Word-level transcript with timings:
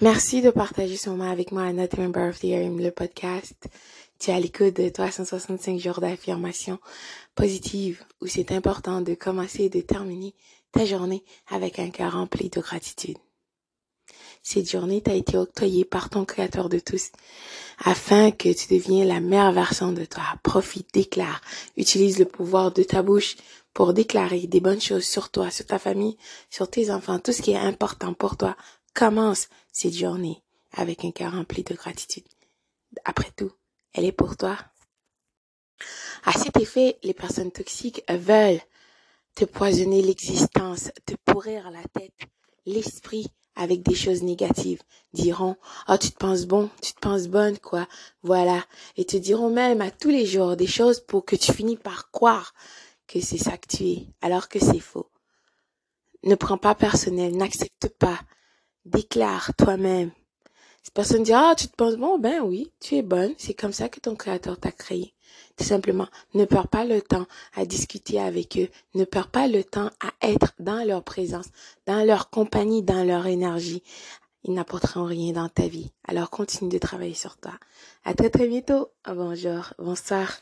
Merci 0.00 0.42
de 0.42 0.50
partager 0.50 0.96
ce 0.96 1.10
moment 1.10 1.30
avec 1.30 1.52
moi 1.52 1.62
à 1.62 1.72
Not 1.72 1.88
Member 1.96 2.28
of 2.30 2.40
the 2.40 2.44
le 2.44 2.90
podcast. 2.90 3.68
Tu 4.18 4.30
es 4.30 4.34
à 4.34 4.40
l'écoute 4.40 4.76
de 4.76 4.88
365 4.88 5.78
jours 5.78 6.00
d'affirmation 6.00 6.78
positive 7.34 8.02
où 8.20 8.26
c'est 8.26 8.52
important 8.52 9.00
de 9.00 9.14
commencer 9.14 9.64
et 9.64 9.68
de 9.68 9.80
terminer 9.80 10.34
ta 10.72 10.84
journée 10.84 11.22
avec 11.48 11.78
un 11.78 11.90
cœur 11.90 12.14
rempli 12.14 12.48
de 12.48 12.60
gratitude. 12.60 13.18
Cette 14.42 14.68
journée 14.68 15.00
t'a 15.00 15.14
été 15.14 15.36
octroyée 15.36 15.84
par 15.84 16.10
ton 16.10 16.24
créateur 16.24 16.68
de 16.68 16.80
tous 16.80 17.10
afin 17.84 18.32
que 18.32 18.52
tu 18.52 18.74
deviennes 18.74 19.06
la 19.06 19.20
meilleure 19.20 19.52
version 19.52 19.92
de 19.92 20.04
toi. 20.04 20.24
Profite, 20.42 20.88
déclare, 20.92 21.40
utilise 21.76 22.18
le 22.18 22.24
pouvoir 22.24 22.72
de 22.72 22.82
ta 22.82 23.02
bouche 23.02 23.36
pour 23.72 23.94
déclarer 23.94 24.46
des 24.46 24.60
bonnes 24.60 24.80
choses 24.80 25.04
sur 25.04 25.30
toi, 25.30 25.50
sur 25.50 25.66
ta 25.66 25.78
famille, 25.78 26.16
sur 26.50 26.68
tes 26.68 26.90
enfants, 26.90 27.18
tout 27.20 27.32
ce 27.32 27.42
qui 27.42 27.52
est 27.52 27.56
important 27.56 28.14
pour 28.14 28.36
toi. 28.36 28.56
Commence 28.94 29.48
cette 29.72 29.94
journée 29.94 30.42
avec 30.72 31.04
un 31.04 31.12
cœur 31.12 31.32
rempli 31.32 31.64
de 31.64 31.74
gratitude. 31.74 32.26
Après 33.04 33.30
tout, 33.36 33.52
elle 33.94 34.04
est 34.04 34.12
pour 34.12 34.36
toi. 34.36 34.58
À 36.24 36.32
cet 36.32 36.56
effet, 36.58 36.98
les 37.02 37.14
personnes 37.14 37.50
toxiques 37.50 38.02
veulent 38.08 38.60
te 39.34 39.44
poisonner 39.44 40.02
l'existence, 40.02 40.90
te 41.06 41.14
pourrir 41.24 41.70
la 41.70 41.82
tête, 41.94 42.12
l'esprit 42.66 43.28
avec 43.56 43.82
des 43.82 43.94
choses 43.94 44.22
négatives. 44.22 44.82
Diront, 45.12 45.56
oh, 45.88 45.96
tu 45.98 46.10
te 46.10 46.18
penses 46.18 46.46
bon, 46.46 46.70
tu 46.82 46.92
te 46.92 47.00
penses 47.00 47.28
bonne, 47.28 47.58
quoi. 47.58 47.86
Voilà. 48.22 48.64
Et 48.96 49.04
te 49.04 49.16
diront 49.16 49.50
même 49.50 49.80
à 49.80 49.90
tous 49.90 50.10
les 50.10 50.26
jours 50.26 50.56
des 50.56 50.66
choses 50.66 51.00
pour 51.00 51.24
que 51.24 51.36
tu 51.36 51.52
finis 51.52 51.76
par 51.76 52.10
croire 52.10 52.54
que 53.06 53.20
c'est 53.20 53.38
ça 53.38 53.56
que 53.58 53.68
tu 53.68 53.84
es, 53.84 54.06
alors 54.20 54.48
que 54.48 54.58
c'est 54.58 54.80
faux. 54.80 55.10
Ne 56.24 56.34
prends 56.34 56.58
pas 56.58 56.74
personnel, 56.74 57.36
n'accepte 57.36 57.88
pas. 57.98 58.20
Déclare 58.84 59.54
toi-même. 59.56 60.10
Cette 60.82 60.94
personne 60.94 61.22
dit, 61.22 61.32
ah, 61.32 61.54
tu 61.56 61.68
te 61.68 61.76
penses 61.76 61.96
bon, 61.96 62.18
ben 62.18 62.40
oui, 62.40 62.72
tu 62.80 62.96
es 62.96 63.02
bonne, 63.02 63.32
c'est 63.38 63.54
comme 63.54 63.72
ça 63.72 63.88
que 63.88 64.00
ton 64.00 64.16
créateur 64.16 64.58
t'a 64.58 64.72
créé. 64.72 65.14
Tout 65.56 65.64
simplement, 65.64 66.08
ne 66.34 66.44
perds 66.44 66.66
pas 66.66 66.84
le 66.84 67.00
temps 67.00 67.26
à 67.54 67.64
discuter 67.64 68.20
avec 68.20 68.58
eux, 68.58 68.68
ne 68.94 69.04
perds 69.04 69.30
pas 69.30 69.46
le 69.46 69.62
temps 69.62 69.90
à 70.00 70.26
être 70.26 70.52
dans 70.58 70.84
leur 70.84 71.04
présence, 71.04 71.46
dans 71.86 72.04
leur 72.04 72.30
compagnie, 72.30 72.82
dans 72.82 73.04
leur 73.04 73.26
énergie. 73.26 73.82
Ils 74.44 74.54
n'apporteront 74.54 75.04
rien 75.04 75.32
dans 75.32 75.48
ta 75.48 75.68
vie. 75.68 75.92
Alors 76.08 76.30
continue 76.30 76.70
de 76.70 76.78
travailler 76.78 77.14
sur 77.14 77.36
toi. 77.36 77.52
À 78.04 78.14
très 78.14 78.30
très 78.30 78.48
bientôt. 78.48 78.88
Bonjour, 79.06 79.74
bonsoir. 79.78 80.40